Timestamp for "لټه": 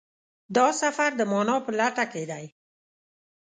1.79-2.05